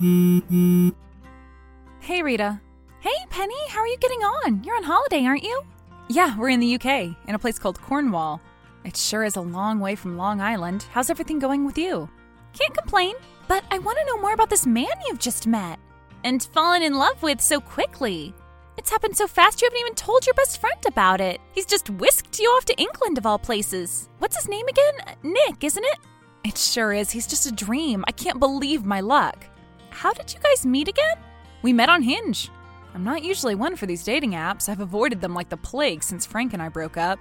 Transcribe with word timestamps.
Hey, 0.00 0.92
Rita. 2.22 2.58
Hey, 3.00 3.10
Penny, 3.28 3.54
how 3.68 3.80
are 3.80 3.86
you 3.86 3.98
getting 3.98 4.20
on? 4.20 4.64
You're 4.64 4.76
on 4.76 4.82
holiday, 4.82 5.26
aren't 5.26 5.42
you? 5.42 5.62
Yeah, 6.08 6.38
we're 6.38 6.48
in 6.48 6.60
the 6.60 6.76
UK, 6.76 7.14
in 7.28 7.34
a 7.34 7.38
place 7.38 7.58
called 7.58 7.82
Cornwall. 7.82 8.40
It 8.86 8.96
sure 8.96 9.24
is 9.24 9.36
a 9.36 9.42
long 9.42 9.78
way 9.78 9.94
from 9.94 10.16
Long 10.16 10.40
Island. 10.40 10.86
How's 10.92 11.10
everything 11.10 11.38
going 11.38 11.66
with 11.66 11.76
you? 11.76 12.08
Can't 12.58 12.74
complain, 12.74 13.14
but 13.46 13.62
I 13.70 13.78
want 13.78 13.98
to 13.98 14.06
know 14.06 14.22
more 14.22 14.32
about 14.32 14.48
this 14.48 14.66
man 14.66 14.86
you've 15.06 15.18
just 15.18 15.46
met 15.46 15.78
and 16.24 16.42
fallen 16.42 16.82
in 16.82 16.94
love 16.94 17.22
with 17.22 17.42
so 17.42 17.60
quickly. 17.60 18.32
It's 18.78 18.90
happened 18.90 19.18
so 19.18 19.26
fast 19.26 19.60
you 19.60 19.66
haven't 19.66 19.80
even 19.80 19.94
told 19.96 20.24
your 20.24 20.34
best 20.34 20.62
friend 20.62 20.82
about 20.86 21.20
it. 21.20 21.42
He's 21.52 21.66
just 21.66 21.90
whisked 21.90 22.38
you 22.38 22.48
off 22.48 22.64
to 22.64 22.80
England, 22.80 23.18
of 23.18 23.26
all 23.26 23.38
places. 23.38 24.08
What's 24.18 24.36
his 24.36 24.48
name 24.48 24.66
again? 24.66 24.94
Nick, 25.22 25.62
isn't 25.62 25.84
it? 25.84 25.98
It 26.42 26.56
sure 26.56 26.94
is. 26.94 27.10
He's 27.10 27.26
just 27.26 27.44
a 27.44 27.52
dream. 27.52 28.02
I 28.08 28.12
can't 28.12 28.40
believe 28.40 28.86
my 28.86 29.00
luck. 29.00 29.44
How 29.90 30.12
did 30.12 30.32
you 30.32 30.40
guys 30.40 30.64
meet 30.64 30.88
again? 30.88 31.16
We 31.62 31.72
met 31.72 31.88
on 31.88 32.02
Hinge. 32.02 32.50
I'm 32.94 33.04
not 33.04 33.22
usually 33.22 33.54
one 33.54 33.76
for 33.76 33.86
these 33.86 34.02
dating 34.02 34.32
apps. 34.32 34.68
I've 34.68 34.80
avoided 34.80 35.20
them 35.20 35.34
like 35.34 35.48
the 35.48 35.56
plague 35.56 36.02
since 36.02 36.26
Frank 36.26 36.52
and 36.52 36.62
I 36.62 36.68
broke 36.68 36.96
up. 36.96 37.20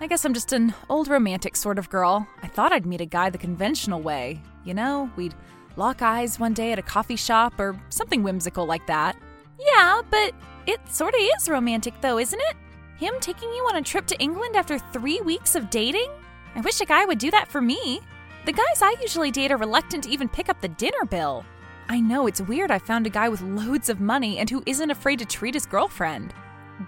I 0.00 0.06
guess 0.06 0.24
I'm 0.24 0.34
just 0.34 0.52
an 0.52 0.74
old 0.88 1.08
romantic 1.08 1.56
sort 1.56 1.78
of 1.78 1.90
girl. 1.90 2.26
I 2.42 2.46
thought 2.46 2.72
I'd 2.72 2.86
meet 2.86 3.00
a 3.00 3.06
guy 3.06 3.30
the 3.30 3.38
conventional 3.38 4.00
way. 4.00 4.40
You 4.64 4.74
know, 4.74 5.10
we'd 5.16 5.34
lock 5.76 6.02
eyes 6.02 6.38
one 6.38 6.54
day 6.54 6.70
at 6.72 6.78
a 6.78 6.82
coffee 6.82 7.16
shop 7.16 7.58
or 7.58 7.80
something 7.88 8.22
whimsical 8.22 8.66
like 8.66 8.86
that. 8.86 9.16
Yeah, 9.58 10.02
but 10.08 10.34
it 10.66 10.80
sort 10.88 11.14
of 11.14 11.20
is 11.20 11.48
romantic 11.48 12.00
though, 12.00 12.18
isn't 12.18 12.40
it? 12.50 12.56
Him 12.98 13.14
taking 13.20 13.48
you 13.52 13.62
on 13.64 13.76
a 13.76 13.82
trip 13.82 14.06
to 14.06 14.18
England 14.18 14.54
after 14.54 14.78
three 14.78 15.20
weeks 15.20 15.54
of 15.54 15.70
dating? 15.70 16.10
I 16.54 16.60
wish 16.60 16.80
a 16.80 16.84
guy 16.84 17.04
would 17.04 17.18
do 17.18 17.30
that 17.30 17.48
for 17.48 17.60
me. 17.60 18.00
The 18.44 18.52
guys 18.52 18.82
I 18.82 18.94
usually 19.00 19.30
date 19.30 19.50
are 19.50 19.56
reluctant 19.56 20.04
to 20.04 20.10
even 20.10 20.28
pick 20.28 20.48
up 20.48 20.60
the 20.60 20.68
dinner 20.68 21.04
bill. 21.08 21.44
I 21.90 22.00
know 22.00 22.26
it's 22.26 22.40
weird 22.42 22.70
I 22.70 22.78
found 22.78 23.06
a 23.06 23.10
guy 23.10 23.28
with 23.28 23.40
loads 23.40 23.88
of 23.88 24.00
money 24.00 24.38
and 24.38 24.50
who 24.50 24.62
isn't 24.66 24.90
afraid 24.90 25.18
to 25.20 25.24
treat 25.24 25.54
his 25.54 25.64
girlfriend. 25.64 26.34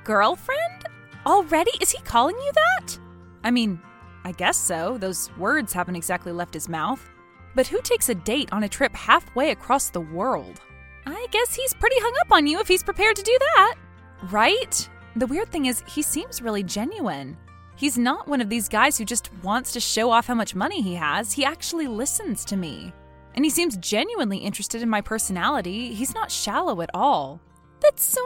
Girlfriend? 0.05 0.85
Already? 1.25 1.73
Is 1.81 1.91
he 1.91 2.03
calling 2.03 2.37
you 2.37 2.53
that? 2.55 2.99
I 3.43 3.51
mean, 3.51 3.81
I 4.25 4.33
guess 4.33 4.59
so. 4.59 4.99
Those 4.99 5.31
words 5.39 5.73
haven't 5.73 5.97
exactly 5.97 6.33
left 6.33 6.53
his 6.53 6.69
mouth. 6.69 7.09
But 7.55 7.67
who 7.67 7.81
takes 7.81 8.11
a 8.11 8.15
date 8.15 8.53
on 8.53 8.65
a 8.65 8.69
trip 8.69 8.95
halfway 8.95 9.51
across 9.51 9.89
the 9.89 10.01
world? 10.01 10.61
I 11.07 11.27
guess 11.31 11.55
he's 11.55 11.75
pretty 11.75 11.97
hung 11.99 12.15
up 12.21 12.33
on 12.33 12.47
you 12.47 12.61
if 12.61 12.69
he's 12.69 12.83
prepared 12.83 13.17
to 13.17 13.23
do 13.23 13.37
that. 13.41 13.75
Right? 14.31 14.89
The 15.17 15.27
weird 15.27 15.49
thing 15.49 15.67
is, 15.67 15.83
he 15.89 16.03
seems 16.03 16.43
really 16.43 16.63
genuine. 16.63 17.37
He's 17.75 17.97
not 17.97 18.29
one 18.29 18.43
of 18.43 18.51
these 18.51 18.69
guys 18.69 18.99
who 18.99 19.07
just 19.07 19.33
wants 19.43 19.73
to 19.73 19.81
show 19.81 20.11
off 20.11 20.27
how 20.27 20.35
much 20.35 20.55
money 20.55 20.83
he 20.83 20.95
has. 20.95 21.33
He 21.33 21.45
actually 21.45 21.87
listens 21.87 22.45
to 22.45 22.57
me. 22.57 22.93
And 23.35 23.45
he 23.45 23.51
seems 23.51 23.77
genuinely 23.77 24.39
interested 24.39 24.83
in 24.83 24.89
my 24.89 25.01
personality. 25.01 25.95
He's 25.95 26.15
not 26.15 26.31
shallow 26.31 26.81
at 26.81 26.91
all. 26.93 27.41
That's 27.81 28.03
so 28.03 28.21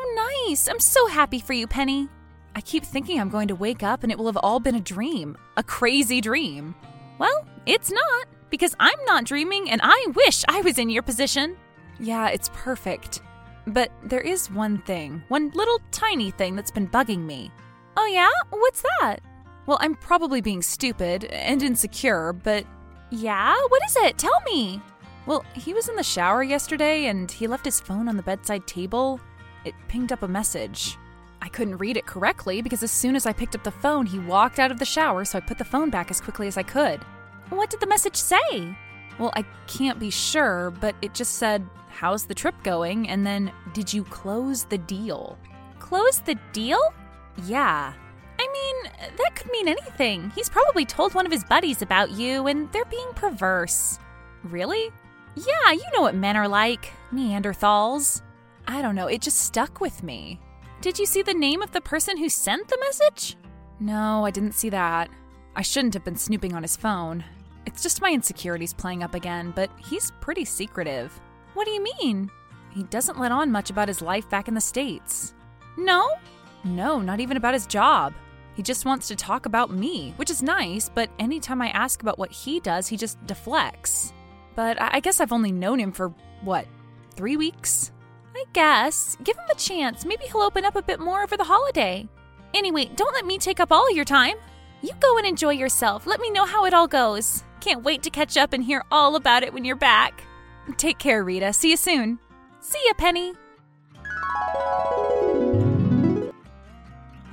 nice. 0.46 0.68
I'm 0.68 0.80
so 0.80 1.06
happy 1.06 1.38
for 1.40 1.52
you, 1.52 1.66
Penny. 1.66 2.08
I 2.56 2.60
keep 2.60 2.84
thinking 2.84 3.20
I'm 3.20 3.30
going 3.30 3.48
to 3.48 3.54
wake 3.54 3.82
up 3.82 4.02
and 4.02 4.10
it 4.10 4.18
will 4.18 4.26
have 4.26 4.38
all 4.38 4.60
been 4.60 4.74
a 4.74 4.80
dream, 4.80 5.36
a 5.56 5.62
crazy 5.62 6.20
dream. 6.20 6.74
Well, 7.18 7.46
it's 7.66 7.90
not, 7.90 8.26
because 8.50 8.74
I'm 8.80 8.98
not 9.06 9.24
dreaming 9.24 9.70
and 9.70 9.80
I 9.82 10.06
wish 10.14 10.44
I 10.48 10.60
was 10.62 10.78
in 10.78 10.90
your 10.90 11.02
position. 11.02 11.56
Yeah, 12.00 12.28
it's 12.28 12.50
perfect. 12.52 13.20
But 13.66 13.90
there 14.04 14.20
is 14.20 14.50
one 14.50 14.78
thing, 14.78 15.22
one 15.28 15.50
little 15.50 15.80
tiny 15.90 16.30
thing 16.30 16.54
that's 16.54 16.70
been 16.70 16.88
bugging 16.88 17.24
me. 17.24 17.50
Oh, 17.96 18.06
yeah? 18.06 18.28
What's 18.50 18.82
that? 19.00 19.18
Well, 19.66 19.78
I'm 19.80 19.94
probably 19.94 20.40
being 20.40 20.62
stupid 20.62 21.24
and 21.24 21.62
insecure, 21.62 22.32
but. 22.32 22.66
Yeah? 23.10 23.54
What 23.68 23.82
is 23.86 23.96
it? 24.00 24.18
Tell 24.18 24.40
me. 24.44 24.82
Well, 25.26 25.44
he 25.54 25.72
was 25.72 25.88
in 25.88 25.96
the 25.96 26.02
shower 26.02 26.42
yesterday 26.42 27.06
and 27.06 27.30
he 27.30 27.46
left 27.46 27.64
his 27.64 27.80
phone 27.80 28.08
on 28.08 28.16
the 28.16 28.22
bedside 28.22 28.66
table. 28.66 29.20
It 29.64 29.74
pinged 29.88 30.12
up 30.12 30.22
a 30.22 30.28
message. 30.28 30.98
I 31.40 31.48
couldn't 31.48 31.78
read 31.78 31.96
it 31.96 32.06
correctly 32.06 32.62
because 32.62 32.82
as 32.82 32.90
soon 32.90 33.16
as 33.16 33.26
I 33.26 33.32
picked 33.32 33.54
up 33.54 33.64
the 33.64 33.70
phone, 33.70 34.06
he 34.06 34.18
walked 34.18 34.58
out 34.58 34.70
of 34.70 34.78
the 34.78 34.84
shower, 34.84 35.24
so 35.24 35.38
I 35.38 35.42
put 35.42 35.58
the 35.58 35.64
phone 35.64 35.90
back 35.90 36.10
as 36.10 36.20
quickly 36.20 36.46
as 36.46 36.56
I 36.56 36.62
could. 36.62 37.02
What 37.50 37.70
did 37.70 37.80
the 37.80 37.86
message 37.86 38.16
say? 38.16 38.76
Well, 39.18 39.32
I 39.36 39.44
can't 39.66 39.98
be 39.98 40.10
sure, 40.10 40.70
but 40.80 40.94
it 41.02 41.14
just 41.14 41.34
said, 41.34 41.66
How's 41.88 42.26
the 42.26 42.34
trip 42.34 42.54
going? 42.64 43.08
And 43.08 43.26
then, 43.26 43.52
Did 43.72 43.92
you 43.92 44.04
close 44.04 44.64
the 44.64 44.78
deal? 44.78 45.38
Close 45.78 46.18
the 46.20 46.36
deal? 46.52 46.80
Yeah. 47.44 47.92
I 48.38 48.48
mean, 48.52 48.92
that 49.16 49.34
could 49.36 49.50
mean 49.52 49.68
anything. 49.68 50.32
He's 50.34 50.48
probably 50.48 50.84
told 50.84 51.14
one 51.14 51.26
of 51.26 51.32
his 51.32 51.44
buddies 51.44 51.82
about 51.82 52.10
you, 52.10 52.46
and 52.46 52.70
they're 52.72 52.84
being 52.86 53.12
perverse. 53.14 53.98
Really? 54.42 54.90
Yeah, 55.36 55.72
you 55.72 55.84
know 55.92 56.02
what 56.02 56.14
men 56.14 56.36
are 56.36 56.48
like 56.48 56.92
Neanderthals. 57.12 58.22
I 58.66 58.80
don't 58.80 58.94
know, 58.94 59.08
it 59.08 59.20
just 59.20 59.38
stuck 59.38 59.80
with 59.80 60.02
me. 60.02 60.40
Did 60.80 60.98
you 60.98 61.06
see 61.06 61.22
the 61.22 61.34
name 61.34 61.62
of 61.62 61.72
the 61.72 61.80
person 61.80 62.16
who 62.16 62.28
sent 62.28 62.68
the 62.68 62.78
message? 62.78 63.36
No, 63.80 64.24
I 64.24 64.30
didn't 64.30 64.52
see 64.52 64.70
that. 64.70 65.10
I 65.56 65.62
shouldn't 65.62 65.94
have 65.94 66.04
been 66.04 66.16
snooping 66.16 66.54
on 66.54 66.62
his 66.62 66.76
phone. 66.76 67.24
It's 67.66 67.82
just 67.82 68.02
my 68.02 68.12
insecurities 68.12 68.72
playing 68.74 69.02
up 69.02 69.14
again, 69.14 69.52
but 69.54 69.70
he's 69.78 70.12
pretty 70.20 70.44
secretive. 70.44 71.18
What 71.54 71.64
do 71.64 71.70
you 71.72 71.84
mean? 72.00 72.30
He 72.70 72.84
doesn't 72.84 73.18
let 73.18 73.32
on 73.32 73.52
much 73.52 73.70
about 73.70 73.88
his 73.88 74.02
life 74.02 74.28
back 74.30 74.48
in 74.48 74.54
the 74.54 74.60
States. 74.60 75.34
No? 75.76 76.08
No, 76.64 77.00
not 77.00 77.20
even 77.20 77.36
about 77.36 77.54
his 77.54 77.66
job. 77.66 78.14
He 78.56 78.62
just 78.62 78.84
wants 78.84 79.08
to 79.08 79.16
talk 79.16 79.46
about 79.46 79.70
me, 79.70 80.14
which 80.16 80.30
is 80.30 80.42
nice, 80.42 80.88
but 80.88 81.10
anytime 81.18 81.60
I 81.60 81.68
ask 81.68 82.02
about 82.02 82.18
what 82.18 82.32
he 82.32 82.60
does, 82.60 82.86
he 82.86 82.96
just 82.96 83.24
deflects. 83.26 84.12
But 84.54 84.80
I 84.80 85.00
guess 85.00 85.20
I've 85.20 85.32
only 85.32 85.52
known 85.52 85.80
him 85.80 85.92
for, 85.92 86.14
what, 86.42 86.66
three 87.16 87.36
weeks? 87.36 87.90
I 88.36 88.44
guess. 88.52 89.16
Give 89.22 89.36
him 89.36 89.44
a 89.50 89.54
chance. 89.54 90.04
Maybe 90.04 90.24
he'll 90.26 90.42
open 90.42 90.64
up 90.64 90.76
a 90.76 90.82
bit 90.82 91.00
more 91.00 91.22
over 91.22 91.36
the 91.36 91.44
holiday. 91.44 92.08
Anyway, 92.52 92.90
don't 92.94 93.14
let 93.14 93.26
me 93.26 93.38
take 93.38 93.60
up 93.60 93.72
all 93.72 93.92
your 93.94 94.04
time. 94.04 94.36
You 94.82 94.92
go 95.00 95.18
and 95.18 95.26
enjoy 95.26 95.52
yourself. 95.52 96.06
Let 96.06 96.20
me 96.20 96.30
know 96.30 96.44
how 96.44 96.66
it 96.66 96.74
all 96.74 96.86
goes. 96.86 97.42
Can't 97.60 97.82
wait 97.82 98.02
to 98.02 98.10
catch 98.10 98.36
up 98.36 98.52
and 98.52 98.62
hear 98.62 98.84
all 98.90 99.16
about 99.16 99.42
it 99.42 99.52
when 99.52 99.64
you're 99.64 99.76
back. 99.76 100.22
Take 100.76 100.98
care, 100.98 101.24
Rita. 101.24 101.52
See 101.52 101.70
you 101.70 101.76
soon. 101.76 102.18
See 102.60 102.80
ya, 102.86 102.94
Penny. 102.96 103.32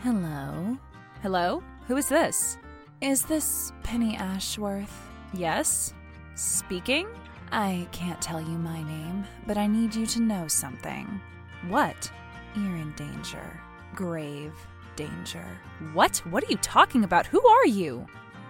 Hello. 0.04 0.78
Hello? 1.22 1.64
Who 1.88 1.98
is 1.98 2.10
this? 2.10 2.58
Is 3.02 3.24
this 3.24 3.74
Penny 3.84 4.16
Ashworth? 4.16 5.10
Yes. 5.34 5.94
Speaking? 6.42 7.08
I 7.52 7.88
can't 7.92 8.20
tell 8.20 8.42
you 8.42 8.58
my 8.58 8.82
name, 8.82 9.26
but 9.46 9.60
I 9.60 9.68
need 9.68 9.94
you 9.94 10.08
to 10.08 10.20
know 10.20 10.48
something. 10.48 11.22
What? 11.68 12.12
You're 12.56 12.78
in 12.78 12.94
danger. 12.94 13.62
Grave 13.94 14.52
danger. 14.96 15.46
What? 15.94 16.18
What 16.32 16.44
are 16.44 16.50
you 16.50 16.58
talking 16.58 17.04
about? 17.04 17.28
Who 17.28 17.46
are 17.46 17.68
you? 17.68 18.08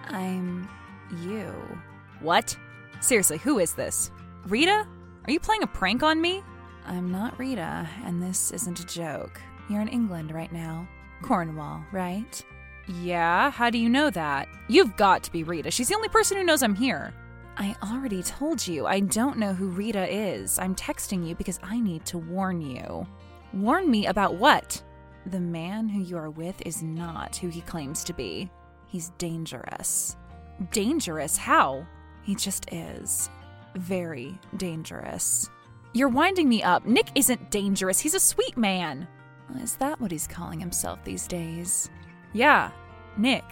I'm 0.08 0.66
you. 1.20 1.52
What? 2.20 2.56
Seriously, 3.00 3.36
who 3.36 3.58
is 3.58 3.74
this? 3.74 4.10
Rita? 4.46 4.86
Are 5.26 5.30
you 5.30 5.38
playing 5.38 5.62
a 5.62 5.66
prank 5.66 6.02
on 6.02 6.18
me? 6.18 6.42
I'm 6.86 7.12
not 7.12 7.38
Rita, 7.38 7.86
and 8.06 8.22
this 8.22 8.52
isn't 8.52 8.80
a 8.80 8.86
joke. 8.86 9.38
You're 9.68 9.82
in 9.82 9.88
England 9.88 10.32
right 10.32 10.50
now. 10.50 10.88
Cornwall, 11.20 11.84
right? 11.92 12.42
Yeah, 12.88 13.50
how 13.50 13.68
do 13.68 13.76
you 13.76 13.90
know 13.90 14.08
that? 14.08 14.48
You've 14.68 14.96
got 14.96 15.22
to 15.24 15.30
be 15.30 15.44
Rita. 15.44 15.70
She's 15.70 15.88
the 15.88 15.94
only 15.94 16.08
person 16.08 16.38
who 16.38 16.44
knows 16.44 16.62
I'm 16.62 16.74
here. 16.74 17.12
I 17.56 17.76
already 17.82 18.22
told 18.22 18.66
you, 18.66 18.86
I 18.86 19.00
don't 19.00 19.38
know 19.38 19.52
who 19.52 19.68
Rita 19.68 20.10
is. 20.10 20.58
I'm 20.58 20.74
texting 20.74 21.26
you 21.26 21.34
because 21.34 21.60
I 21.62 21.78
need 21.80 22.04
to 22.06 22.18
warn 22.18 22.60
you. 22.60 23.06
Warn 23.52 23.90
me 23.90 24.06
about 24.06 24.36
what? 24.36 24.82
The 25.26 25.40
man 25.40 25.88
who 25.88 26.02
you 26.02 26.16
are 26.16 26.30
with 26.30 26.60
is 26.64 26.82
not 26.82 27.36
who 27.36 27.48
he 27.48 27.60
claims 27.60 28.04
to 28.04 28.12
be. 28.14 28.50
He's 28.86 29.10
dangerous. 29.18 30.16
Dangerous? 30.70 31.36
How? 31.36 31.86
He 32.22 32.34
just 32.34 32.72
is. 32.72 33.28
Very 33.76 34.38
dangerous. 34.56 35.48
You're 35.92 36.08
winding 36.08 36.48
me 36.48 36.62
up. 36.62 36.86
Nick 36.86 37.08
isn't 37.14 37.50
dangerous. 37.50 38.00
He's 38.00 38.14
a 38.14 38.20
sweet 38.20 38.56
man. 38.56 39.06
Is 39.60 39.76
that 39.76 40.00
what 40.00 40.10
he's 40.10 40.26
calling 40.26 40.58
himself 40.58 41.04
these 41.04 41.26
days? 41.26 41.90
Yeah, 42.32 42.70
Nick. 43.18 43.44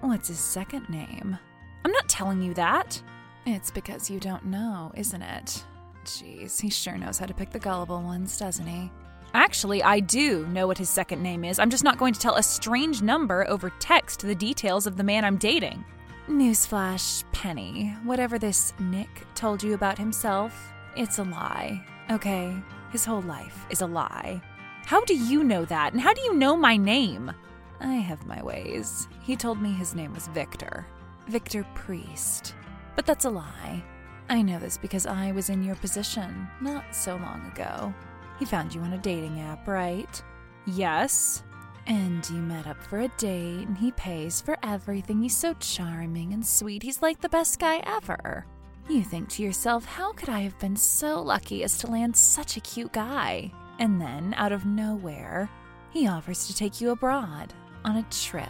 What's 0.00 0.28
his 0.28 0.40
second 0.40 0.88
name? 0.88 1.38
I'm 1.84 1.92
not 1.92 2.08
telling 2.08 2.42
you 2.42 2.54
that. 2.54 3.00
It's 3.46 3.70
because 3.70 4.10
you 4.10 4.20
don't 4.20 4.46
know, 4.46 4.92
isn't 4.94 5.22
it? 5.22 5.64
Jeez, 6.04 6.60
he 6.60 6.70
sure 6.70 6.96
knows 6.96 7.18
how 7.18 7.26
to 7.26 7.34
pick 7.34 7.50
the 7.50 7.58
gullible 7.58 8.02
ones, 8.02 8.38
doesn't 8.38 8.66
he? 8.66 8.90
Actually, 9.34 9.82
I 9.82 10.00
do 10.00 10.46
know 10.46 10.66
what 10.66 10.78
his 10.78 10.88
second 10.88 11.22
name 11.22 11.44
is. 11.44 11.58
I'm 11.58 11.70
just 11.70 11.84
not 11.84 11.98
going 11.98 12.14
to 12.14 12.20
tell 12.20 12.36
a 12.36 12.42
strange 12.42 13.02
number 13.02 13.48
over 13.48 13.70
text 13.80 14.20
the 14.20 14.34
details 14.34 14.86
of 14.86 14.96
the 14.96 15.02
man 15.02 15.24
I'm 15.24 15.36
dating. 15.36 15.84
Newsflash, 16.28 17.24
Penny. 17.32 17.94
Whatever 18.04 18.38
this 18.38 18.72
Nick 18.78 19.26
told 19.34 19.62
you 19.62 19.74
about 19.74 19.98
himself, 19.98 20.72
it's 20.96 21.18
a 21.18 21.24
lie. 21.24 21.84
Okay? 22.10 22.56
His 22.92 23.04
whole 23.04 23.22
life 23.22 23.66
is 23.70 23.80
a 23.80 23.86
lie. 23.86 24.40
How 24.86 25.04
do 25.04 25.16
you 25.16 25.42
know 25.42 25.64
that? 25.64 25.92
And 25.92 26.00
how 26.00 26.14
do 26.14 26.22
you 26.22 26.34
know 26.34 26.56
my 26.56 26.76
name? 26.76 27.32
I 27.80 27.94
have 27.94 28.24
my 28.26 28.42
ways. 28.42 29.08
He 29.22 29.36
told 29.36 29.60
me 29.60 29.72
his 29.72 29.94
name 29.94 30.14
was 30.14 30.28
Victor. 30.28 30.86
Victor 31.26 31.66
Priest. 31.74 32.54
But 32.96 33.06
that's 33.06 33.24
a 33.24 33.30
lie. 33.30 33.82
I 34.28 34.42
know 34.42 34.58
this 34.58 34.78
because 34.78 35.06
I 35.06 35.32
was 35.32 35.50
in 35.50 35.62
your 35.62 35.74
position 35.76 36.48
not 36.60 36.94
so 36.94 37.16
long 37.16 37.50
ago. 37.52 37.92
He 38.38 38.44
found 38.44 38.74
you 38.74 38.80
on 38.80 38.94
a 38.94 38.98
dating 38.98 39.40
app, 39.40 39.68
right? 39.68 40.22
Yes. 40.66 41.42
And 41.86 42.28
you 42.30 42.36
met 42.36 42.66
up 42.66 42.82
for 42.82 43.00
a 43.00 43.08
date, 43.18 43.66
and 43.68 43.76
he 43.76 43.92
pays 43.92 44.40
for 44.40 44.56
everything. 44.62 45.20
He's 45.20 45.36
so 45.36 45.52
charming 45.54 46.32
and 46.32 46.44
sweet. 46.44 46.82
He's 46.82 47.02
like 47.02 47.20
the 47.20 47.28
best 47.28 47.58
guy 47.58 47.82
ever. 47.84 48.46
You 48.88 49.02
think 49.02 49.28
to 49.30 49.42
yourself, 49.42 49.84
how 49.84 50.12
could 50.12 50.30
I 50.30 50.40
have 50.40 50.58
been 50.58 50.76
so 50.76 51.20
lucky 51.20 51.62
as 51.62 51.78
to 51.78 51.86
land 51.86 52.16
such 52.16 52.56
a 52.56 52.60
cute 52.60 52.92
guy? 52.92 53.52
And 53.78 54.00
then, 54.00 54.34
out 54.36 54.52
of 54.52 54.64
nowhere, 54.64 55.50
he 55.90 56.08
offers 56.08 56.46
to 56.46 56.56
take 56.56 56.80
you 56.80 56.90
abroad 56.90 57.52
on 57.84 57.96
a 57.96 58.06
trip. 58.10 58.48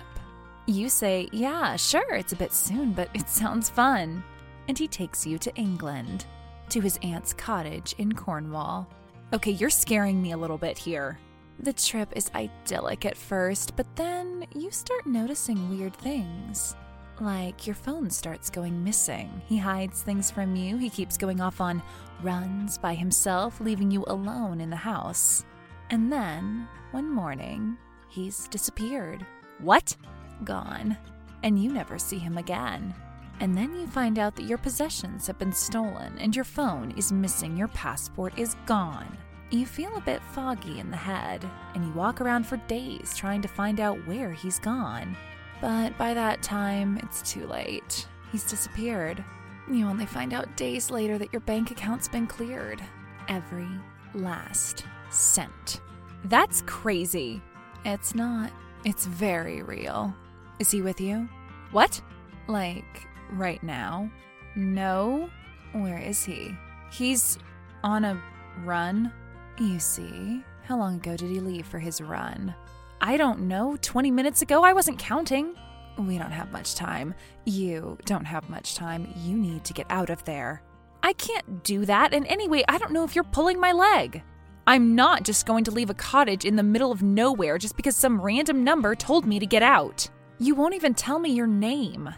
You 0.66 0.88
say, 0.88 1.28
Yeah, 1.32 1.76
sure, 1.76 2.14
it's 2.14 2.32
a 2.32 2.36
bit 2.36 2.52
soon, 2.52 2.92
but 2.92 3.10
it 3.14 3.28
sounds 3.28 3.68
fun. 3.68 4.22
And 4.68 4.78
he 4.78 4.88
takes 4.88 5.26
you 5.26 5.38
to 5.38 5.54
England, 5.54 6.26
to 6.70 6.80
his 6.80 6.98
aunt's 7.02 7.32
cottage 7.32 7.94
in 7.98 8.12
Cornwall. 8.12 8.88
Okay, 9.32 9.52
you're 9.52 9.70
scaring 9.70 10.22
me 10.22 10.32
a 10.32 10.36
little 10.36 10.58
bit 10.58 10.78
here. 10.78 11.18
The 11.60 11.72
trip 11.72 12.12
is 12.16 12.30
idyllic 12.34 13.04
at 13.04 13.16
first, 13.16 13.76
but 13.76 13.86
then 13.96 14.46
you 14.54 14.70
start 14.70 15.06
noticing 15.06 15.70
weird 15.70 15.94
things. 15.96 16.74
Like 17.20 17.66
your 17.66 17.76
phone 17.76 18.10
starts 18.10 18.50
going 18.50 18.82
missing. 18.82 19.40
He 19.46 19.56
hides 19.56 20.02
things 20.02 20.30
from 20.30 20.56
you. 20.56 20.76
He 20.76 20.90
keeps 20.90 21.16
going 21.16 21.40
off 21.40 21.60
on 21.60 21.82
runs 22.22 22.76
by 22.76 22.94
himself, 22.94 23.60
leaving 23.60 23.90
you 23.90 24.04
alone 24.08 24.60
in 24.60 24.70
the 24.70 24.76
house. 24.76 25.44
And 25.90 26.12
then, 26.12 26.66
one 26.90 27.08
morning, 27.08 27.76
he's 28.08 28.48
disappeared. 28.48 29.24
What? 29.60 29.96
Gone. 30.42 30.96
And 31.44 31.62
you 31.62 31.72
never 31.72 31.98
see 31.98 32.18
him 32.18 32.38
again. 32.38 32.94
And 33.40 33.56
then 33.56 33.74
you 33.74 33.86
find 33.86 34.18
out 34.18 34.36
that 34.36 34.46
your 34.46 34.58
possessions 34.58 35.26
have 35.26 35.38
been 35.38 35.52
stolen 35.52 36.16
and 36.18 36.34
your 36.34 36.44
phone 36.44 36.92
is 36.92 37.12
missing, 37.12 37.56
your 37.56 37.68
passport 37.68 38.38
is 38.38 38.56
gone. 38.66 39.16
You 39.50 39.66
feel 39.66 39.94
a 39.96 40.00
bit 40.00 40.22
foggy 40.32 40.80
in 40.80 40.90
the 40.90 40.96
head, 40.96 41.48
and 41.74 41.84
you 41.84 41.92
walk 41.92 42.20
around 42.20 42.46
for 42.46 42.56
days 42.56 43.14
trying 43.16 43.42
to 43.42 43.48
find 43.48 43.78
out 43.78 44.04
where 44.06 44.32
he's 44.32 44.58
gone. 44.58 45.16
But 45.60 45.96
by 45.96 46.14
that 46.14 46.42
time, 46.42 46.98
it's 47.02 47.22
too 47.30 47.46
late. 47.46 48.08
He's 48.32 48.44
disappeared. 48.44 49.22
You 49.70 49.86
only 49.86 50.06
find 50.06 50.32
out 50.32 50.56
days 50.56 50.90
later 50.90 51.18
that 51.18 51.32
your 51.32 51.40
bank 51.40 51.70
account's 51.70 52.08
been 52.08 52.26
cleared. 52.26 52.82
Every 53.28 53.68
last 54.14 54.84
cent. 55.10 55.80
That's 56.24 56.62
crazy. 56.62 57.40
It's 57.84 58.14
not. 58.14 58.50
It's 58.84 59.06
very 59.06 59.62
real. 59.62 60.14
Is 60.58 60.70
he 60.70 60.82
with 60.82 61.00
you? 61.00 61.28
What? 61.70 62.00
Like, 62.48 63.06
right 63.32 63.62
now? 63.62 64.10
No? 64.56 65.28
Where 65.72 65.98
is 65.98 66.24
he? 66.24 66.56
He's 66.92 67.38
on 67.82 68.04
a 68.04 68.20
run? 68.64 69.12
You 69.58 69.78
see. 69.78 70.42
How 70.62 70.78
long 70.78 70.96
ago 70.96 71.16
did 71.16 71.30
he 71.30 71.40
leave 71.40 71.66
for 71.66 71.78
his 71.78 72.00
run? 72.00 72.54
I 73.00 73.16
don't 73.16 73.40
know. 73.40 73.76
20 73.80 74.10
minutes 74.10 74.42
ago? 74.42 74.62
I 74.62 74.72
wasn't 74.72 74.98
counting. 74.98 75.54
We 75.98 76.18
don't 76.18 76.30
have 76.30 76.50
much 76.52 76.74
time. 76.74 77.14
You 77.44 77.98
don't 78.04 78.24
have 78.24 78.48
much 78.48 78.74
time. 78.74 79.12
You 79.16 79.36
need 79.36 79.64
to 79.64 79.74
get 79.74 79.86
out 79.90 80.10
of 80.10 80.24
there. 80.24 80.62
I 81.02 81.12
can't 81.12 81.62
do 81.62 81.84
that, 81.84 82.14
and 82.14 82.26
anyway, 82.28 82.64
I 82.66 82.78
don't 82.78 82.92
know 82.92 83.04
if 83.04 83.14
you're 83.14 83.24
pulling 83.24 83.60
my 83.60 83.72
leg. 83.72 84.22
I'm 84.66 84.94
not 84.94 85.22
just 85.22 85.44
going 85.44 85.64
to 85.64 85.70
leave 85.70 85.90
a 85.90 85.94
cottage 85.94 86.46
in 86.46 86.56
the 86.56 86.62
middle 86.62 86.90
of 86.90 87.02
nowhere 87.02 87.58
just 87.58 87.76
because 87.76 87.94
some 87.94 88.20
random 88.20 88.64
number 88.64 88.94
told 88.94 89.26
me 89.26 89.38
to 89.38 89.46
get 89.46 89.62
out. 89.62 90.08
You 90.38 90.54
won't 90.54 90.74
even 90.74 90.94
tell 90.94 91.18
me 91.18 91.30
your 91.30 91.46
name. 91.46 92.08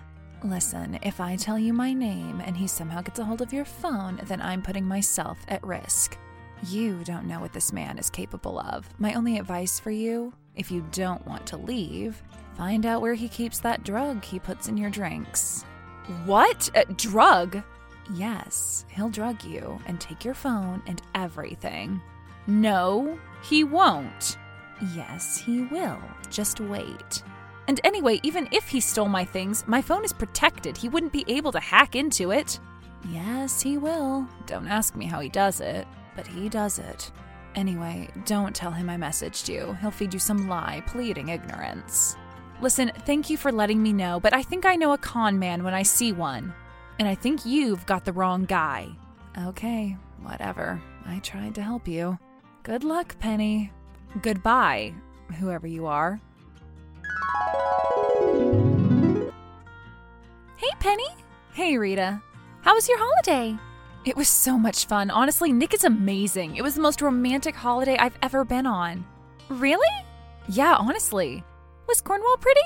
Listen, 0.47 1.01
if 1.03 1.21
I 1.21 1.35
tell 1.35 1.59
you 1.59 1.73
my 1.73 1.93
name 1.93 2.41
and 2.41 2.57
he 2.57 2.69
somehow 2.69 3.01
gets 3.01 3.19
a 3.19 3.25
hold 3.25 3.43
of 3.43 3.53
your 3.53 3.65
phone, 3.65 4.21
then 4.27 4.41
I'm 4.41 4.63
putting 4.63 4.87
myself 4.87 5.39
at 5.49 5.65
risk. 5.67 6.17
You 6.69 7.03
don't 7.03 7.27
know 7.27 7.41
what 7.41 7.53
this 7.53 7.73
man 7.73 7.99
is 7.99 8.09
capable 8.09 8.61
of. 8.61 8.89
My 8.97 9.15
only 9.15 9.39
advice 9.39 9.81
for 9.81 9.91
you, 9.91 10.33
if 10.55 10.71
you 10.71 10.87
don't 10.93 11.27
want 11.27 11.47
to 11.47 11.57
leave, 11.57 12.23
find 12.57 12.87
out 12.87 13.01
where 13.01 13.15
he 13.15 13.29
keeps 13.29 13.59
that 13.59 13.83
drug 13.83 14.25
he 14.25 14.39
puts 14.39 14.69
in 14.69 14.77
your 14.77 14.89
drinks. 14.89 15.65
What? 16.27 16.71
A 16.77 16.85
drug? 16.93 17.61
Yes, 18.15 18.87
he'll 18.89 19.09
drug 19.09 19.43
you 19.43 19.81
and 19.87 20.01
take 20.01 20.25
your 20.25 20.35
phone 20.35 20.81
and 20.87 21.03
everything. 21.17 22.01
No, 22.47 23.19
he 23.43 23.65
won't. 23.65 24.39
Yes, 24.95 25.39
he 25.39 25.63
will. 25.63 26.01
Just 26.31 26.61
wait. 26.61 27.25
And 27.69 27.81
anyway, 27.85 28.21
even 28.23 28.49
if 28.53 28.69
he 28.69 28.81
stole 28.81 29.09
my 29.09 29.25
things, 29.25 29.65
my 29.67 29.83
phone 29.83 30.05
is 30.05 30.13
protected. 30.13 30.77
He 30.77 30.89
wouldn't 30.89 31.13
be 31.13 31.25
able 31.27 31.53
to 31.53 31.61
hack 31.61 31.97
into 31.97 32.31
it. 32.31 32.61
Yes, 33.11 33.61
he 33.61 33.79
will. 33.79 34.27
Don't 34.47 34.69
ask 34.69 34.95
me 34.95 35.07
how 35.07 35.21
he 35.21 35.29
does 35.29 35.61
it, 35.61 35.87
but 36.15 36.27
he 36.27 36.49
does 36.49 36.79
it. 36.79 37.11
Anyway, 37.55 38.09
don't 38.25 38.55
tell 38.55 38.71
him 38.71 38.91
I 38.91 38.97
messaged 38.97 39.49
you. 39.49 39.77
He'll 39.81 39.91
feed 39.91 40.13
you 40.13 40.21
some 40.21 40.49
lie, 40.49 40.83
pleading 40.87 41.29
ignorance. 41.29 42.17
Listen, 42.61 42.93
thank 43.05 43.31
you 43.31 43.37
for 43.37 43.53
letting 43.53 43.83
me 43.83 43.93
know, 43.93 44.21
but 44.21 44.35
I 44.35 44.43
think 44.43 44.65
I 44.65 44.77
know 44.77 44.93
a 44.93 44.99
con 44.99 45.39
man 45.39 45.63
when 45.63 45.75
I 45.75 45.83
see 45.83 46.13
one. 46.13 46.55
And 46.99 47.07
I 47.07 47.15
think 47.15 47.45
you've 47.45 47.85
got 47.87 48.05
the 48.05 48.13
wrong 48.13 48.45
guy. 48.45 48.89
Okay, 49.39 49.97
whatever. 50.23 50.81
I 51.05 51.19
tried 51.19 51.55
to 51.57 51.63
help 51.63 51.87
you. 51.87 52.19
Good 52.63 52.85
luck, 52.85 53.19
Penny. 53.19 53.73
Goodbye, 54.23 54.95
whoever 55.39 55.67
you 55.67 55.87
are. 55.87 56.21
Hey, 60.57 60.71
Penny. 60.81 61.07
Hey, 61.53 61.77
Rita. 61.77 62.21
How 62.63 62.75
was 62.75 62.89
your 62.89 62.99
holiday? 62.99 63.57
It 64.05 64.17
was 64.17 64.29
so 64.29 64.57
much 64.57 64.87
fun. 64.87 65.11
Honestly, 65.11 65.53
Nick 65.53 65.75
is 65.75 65.85
amazing. 65.85 66.57
It 66.57 66.63
was 66.63 66.75
the 66.75 66.81
most 66.81 67.03
romantic 67.03 67.55
holiday 67.55 67.97
I've 67.99 68.17
ever 68.23 68.45
been 68.45 68.67
on. 68.67 69.05
Really? 69.49 69.87
Yeah, 70.49 70.75
honestly. 70.79 71.45
Was 71.89 72.01
Cornwall 72.01 72.39
pretty? 72.39 72.61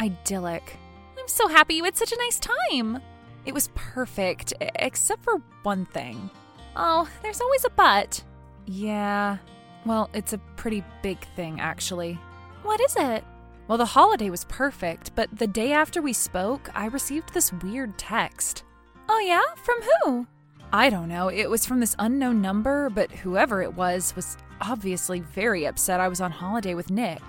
Idyllic. 0.00 0.76
I'm 1.18 1.28
so 1.28 1.46
happy 1.48 1.74
you 1.74 1.84
had 1.84 1.96
such 1.96 2.12
a 2.12 2.16
nice 2.18 2.40
time. 2.40 3.00
It 3.46 3.54
was 3.54 3.70
perfect, 3.74 4.52
except 4.60 5.22
for 5.22 5.40
one 5.62 5.86
thing. 5.86 6.30
Oh, 6.74 7.08
there's 7.22 7.40
always 7.40 7.64
a 7.64 7.70
but. 7.70 8.22
Yeah. 8.66 9.38
Well, 9.86 10.10
it's 10.12 10.32
a 10.32 10.38
pretty 10.56 10.84
big 11.02 11.18
thing, 11.36 11.60
actually. 11.60 12.18
What 12.62 12.80
is 12.80 12.96
it? 12.96 13.24
Well, 13.68 13.76
the 13.76 13.84
holiday 13.84 14.30
was 14.30 14.46
perfect, 14.46 15.14
but 15.14 15.28
the 15.30 15.46
day 15.46 15.72
after 15.72 16.00
we 16.00 16.14
spoke, 16.14 16.70
I 16.74 16.86
received 16.86 17.34
this 17.34 17.52
weird 17.52 17.98
text. 17.98 18.64
Oh, 19.10 19.18
yeah? 19.18 19.42
From 19.62 19.76
who? 19.82 20.26
I 20.72 20.88
don't 20.88 21.08
know. 21.08 21.28
It 21.28 21.50
was 21.50 21.66
from 21.66 21.78
this 21.78 21.94
unknown 21.98 22.40
number, 22.40 22.88
but 22.88 23.12
whoever 23.12 23.60
it 23.60 23.74
was 23.74 24.16
was 24.16 24.38
obviously 24.62 25.20
very 25.20 25.66
upset 25.66 26.00
I 26.00 26.08
was 26.08 26.22
on 26.22 26.30
holiday 26.30 26.72
with 26.72 26.90
Nick. 26.90 27.20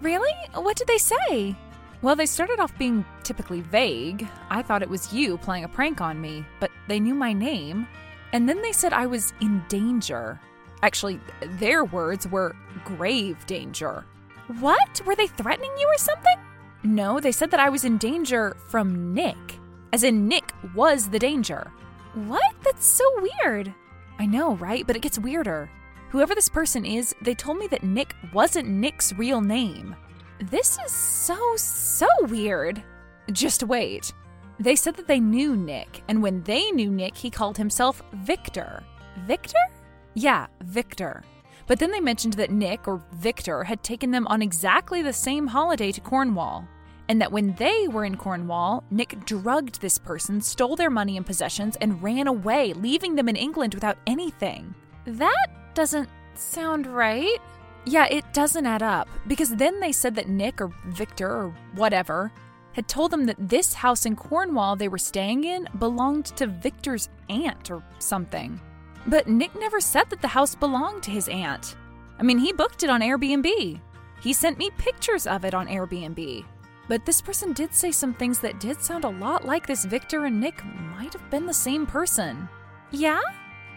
Really? 0.00 0.32
What 0.54 0.78
did 0.78 0.86
they 0.86 0.96
say? 0.96 1.54
Well, 2.00 2.16
they 2.16 2.24
started 2.24 2.58
off 2.58 2.76
being 2.78 3.04
typically 3.22 3.60
vague. 3.60 4.26
I 4.48 4.62
thought 4.62 4.82
it 4.82 4.88
was 4.88 5.12
you 5.12 5.36
playing 5.36 5.64
a 5.64 5.68
prank 5.68 6.00
on 6.00 6.18
me, 6.18 6.46
but 6.58 6.70
they 6.88 7.00
knew 7.00 7.14
my 7.14 7.34
name. 7.34 7.86
And 8.32 8.48
then 8.48 8.62
they 8.62 8.72
said 8.72 8.94
I 8.94 9.04
was 9.04 9.34
in 9.42 9.62
danger. 9.68 10.40
Actually, 10.82 11.20
their 11.58 11.84
words 11.84 12.26
were 12.26 12.56
grave 12.86 13.44
danger. 13.44 14.06
What? 14.60 15.00
Were 15.06 15.16
they 15.16 15.26
threatening 15.26 15.72
you 15.78 15.86
or 15.86 15.98
something? 15.98 16.36
No, 16.82 17.20
they 17.20 17.32
said 17.32 17.50
that 17.52 17.60
I 17.60 17.68
was 17.68 17.84
in 17.84 17.98
danger 17.98 18.56
from 18.68 19.14
Nick. 19.14 19.58
As 19.92 20.02
in, 20.02 20.26
Nick 20.26 20.52
was 20.74 21.08
the 21.08 21.18
danger. 21.18 21.70
What? 22.14 22.54
That's 22.64 22.86
so 22.86 23.04
weird. 23.20 23.72
I 24.18 24.26
know, 24.26 24.56
right? 24.56 24.86
But 24.86 24.96
it 24.96 25.02
gets 25.02 25.18
weirder. 25.18 25.70
Whoever 26.10 26.34
this 26.34 26.48
person 26.48 26.84
is, 26.84 27.14
they 27.22 27.34
told 27.34 27.58
me 27.58 27.66
that 27.68 27.82
Nick 27.82 28.14
wasn't 28.32 28.68
Nick's 28.68 29.12
real 29.14 29.40
name. 29.40 29.96
This 30.50 30.76
is 30.84 30.92
so, 30.92 31.38
so 31.56 32.06
weird. 32.22 32.82
Just 33.30 33.62
wait. 33.62 34.12
They 34.58 34.76
said 34.76 34.94
that 34.96 35.06
they 35.06 35.20
knew 35.20 35.56
Nick, 35.56 36.02
and 36.08 36.22
when 36.22 36.42
they 36.42 36.70
knew 36.72 36.90
Nick, 36.90 37.16
he 37.16 37.30
called 37.30 37.56
himself 37.56 38.02
Victor. 38.12 38.82
Victor? 39.26 39.58
Yeah, 40.14 40.48
Victor. 40.62 41.22
But 41.66 41.78
then 41.78 41.90
they 41.90 42.00
mentioned 42.00 42.34
that 42.34 42.50
Nick, 42.50 42.88
or 42.88 43.02
Victor, 43.12 43.64
had 43.64 43.82
taken 43.82 44.10
them 44.10 44.26
on 44.26 44.42
exactly 44.42 45.02
the 45.02 45.12
same 45.12 45.46
holiday 45.48 45.92
to 45.92 46.00
Cornwall. 46.00 46.66
And 47.08 47.20
that 47.20 47.32
when 47.32 47.54
they 47.54 47.88
were 47.88 48.04
in 48.04 48.16
Cornwall, 48.16 48.84
Nick 48.90 49.24
drugged 49.24 49.80
this 49.80 49.98
person, 49.98 50.40
stole 50.40 50.76
their 50.76 50.90
money 50.90 51.16
and 51.16 51.26
possessions, 51.26 51.76
and 51.76 52.02
ran 52.02 52.26
away, 52.26 52.72
leaving 52.72 53.14
them 53.14 53.28
in 53.28 53.36
England 53.36 53.74
without 53.74 53.98
anything. 54.06 54.74
That 55.04 55.74
doesn't 55.74 56.08
sound 56.34 56.86
right. 56.86 57.38
Yeah, 57.84 58.06
it 58.06 58.24
doesn't 58.32 58.66
add 58.66 58.82
up. 58.82 59.08
Because 59.26 59.54
then 59.56 59.80
they 59.80 59.92
said 59.92 60.14
that 60.14 60.28
Nick, 60.28 60.60
or 60.60 60.70
Victor, 60.86 61.28
or 61.28 61.54
whatever, 61.74 62.30
had 62.72 62.88
told 62.88 63.10
them 63.10 63.26
that 63.26 63.36
this 63.38 63.74
house 63.74 64.06
in 64.06 64.16
Cornwall 64.16 64.76
they 64.76 64.88
were 64.88 64.98
staying 64.98 65.44
in 65.44 65.68
belonged 65.78 66.26
to 66.26 66.46
Victor's 66.46 67.08
aunt 67.28 67.70
or 67.70 67.82
something. 67.98 68.60
But 69.06 69.28
Nick 69.28 69.58
never 69.58 69.80
said 69.80 70.10
that 70.10 70.22
the 70.22 70.28
house 70.28 70.54
belonged 70.54 71.02
to 71.04 71.10
his 71.10 71.28
aunt. 71.28 71.76
I 72.18 72.22
mean, 72.22 72.38
he 72.38 72.52
booked 72.52 72.82
it 72.82 72.90
on 72.90 73.00
Airbnb. 73.00 73.80
He 74.20 74.32
sent 74.32 74.58
me 74.58 74.70
pictures 74.78 75.26
of 75.26 75.44
it 75.44 75.54
on 75.54 75.66
Airbnb. 75.66 76.44
But 76.88 77.04
this 77.04 77.20
person 77.20 77.52
did 77.52 77.74
say 77.74 77.90
some 77.90 78.14
things 78.14 78.38
that 78.40 78.60
did 78.60 78.80
sound 78.80 79.04
a 79.04 79.08
lot 79.08 79.44
like 79.44 79.66
this 79.66 79.84
Victor 79.84 80.26
and 80.26 80.40
Nick 80.40 80.64
might 80.64 81.12
have 81.12 81.30
been 81.30 81.46
the 81.46 81.54
same 81.54 81.86
person. 81.86 82.48
Yeah? 82.90 83.20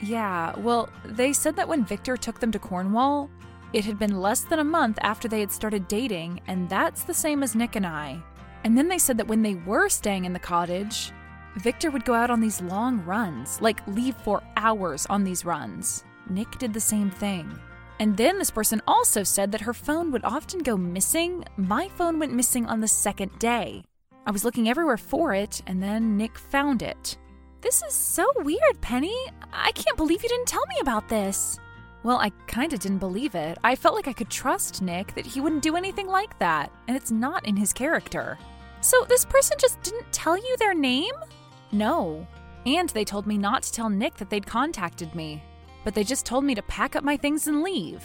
Yeah, 0.02 0.58
well, 0.60 0.90
they 1.06 1.34
said 1.34 1.56
that 1.56 1.68
when 1.68 1.86
Victor 1.86 2.18
took 2.18 2.40
them 2.40 2.52
to 2.52 2.60
Cornwall, 2.60 3.30
it 3.74 3.86
had 3.86 3.98
been 3.98 4.22
less 4.22 4.42
than 4.42 4.60
a 4.60 4.64
month 4.64 5.00
after 5.02 5.28
they 5.28 5.40
had 5.40 5.52
started 5.52 5.88
dating, 5.88 6.42
and 6.48 6.70
that's 6.70 7.04
the 7.04 7.14
same 7.14 7.44
as 7.44 7.56
Nick 7.56 7.76
and 7.76 7.86
I. 7.86 8.22
And 8.64 8.78
then 8.78 8.88
they 8.88 8.98
said 8.98 9.18
that 9.18 9.28
when 9.28 9.42
they 9.42 9.56
were 9.56 9.90
staying 9.90 10.26
in 10.26 10.34
the 10.34 10.40
cottage, 10.40 11.12
Victor 11.58 11.90
would 11.90 12.06
go 12.06 12.14
out 12.14 12.30
on 12.30 12.42
these 12.42 12.62
long 12.62 13.04
runs, 13.06 13.62
like 13.62 13.86
leave 13.88 14.16
for 14.18 14.44
hours 14.58 15.06
on 15.08 15.24
these 15.24 15.46
runs. 15.46 16.04
Nick 16.30 16.58
did 16.58 16.74
the 16.74 16.80
same 16.80 17.10
thing. 17.10 17.58
And 18.00 18.18
then 18.18 18.38
this 18.38 18.52
person 18.52 18.82
also 18.88 19.24
said 19.24 19.52
that 19.52 19.62
her 19.62 19.74
phone 19.74 20.12
would 20.12 20.26
often 20.26 20.60
go 20.60 20.76
missing. 20.76 21.46
My 21.56 21.88
phone 21.90 22.20
went 22.20 22.34
missing 22.34 22.66
on 22.66 22.82
the 22.82 22.88
second 22.88 23.38
day. 23.40 23.84
I 24.26 24.32
was 24.32 24.44
looking 24.44 24.68
everywhere 24.68 24.98
for 24.98 25.34
it, 25.34 25.62
and 25.68 25.82
then 25.82 26.18
Nick 26.18 26.38
found 26.38 26.82
it. 26.82 27.18
This 27.62 27.82
is 27.84 27.94
so 27.94 28.26
weird, 28.38 28.82
Penny. 28.82 29.16
I 29.54 29.72
can't 29.72 29.98
believe 29.98 30.24
you 30.24 30.30
didn't 30.30 30.48
tell 30.48 30.66
me 30.68 30.76
about 30.82 31.08
this. 31.08 31.58
Well, 32.04 32.18
I 32.18 32.32
kinda 32.48 32.78
didn't 32.78 33.00
believe 33.00 33.34
it. 33.34 33.58
I 33.64 33.76
felt 33.76 33.96
like 33.96 34.08
I 34.08 34.14
could 34.14 34.30
trust 34.30 34.82
Nick 34.82 35.16
that 35.16 35.26
he 35.26 35.42
wouldn't 35.42 35.64
do 35.64 35.76
anything 35.76 36.08
like 36.08 36.38
that, 36.40 36.72
and 36.88 36.98
it's 36.98 37.12
not 37.12 37.46
in 37.46 37.56
his 37.56 37.72
character. 37.72 38.38
So 38.82 39.06
this 39.08 39.26
person 39.26 39.58
just 39.60 39.82
didn't 39.82 40.12
tell 40.12 40.38
you 40.38 40.56
their 40.58 40.76
name? 40.76 41.16
No. 41.72 42.28
And 42.66 42.90
they 42.90 43.06
told 43.06 43.28
me 43.28 43.38
not 43.38 43.64
to 43.64 43.72
tell 43.72 43.90
Nick 43.90 44.16
that 44.16 44.30
they'd 44.30 44.46
contacted 44.46 45.14
me 45.14 45.44
but 45.86 45.94
they 45.94 46.04
just 46.04 46.26
told 46.26 46.44
me 46.44 46.56
to 46.56 46.62
pack 46.64 46.98
up 46.98 47.04
my 47.06 47.16
things 47.16 47.48
and 47.48 47.64
leave. 47.64 48.04